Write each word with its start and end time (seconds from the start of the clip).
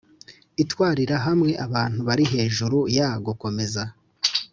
itwarira 0.63 1.15
hamwe 1.25 1.51
abantu 1.65 1.99
bari 2.07 2.25
hejuru 2.33 2.77
ya 2.97 3.09
gukomeza 3.25 3.83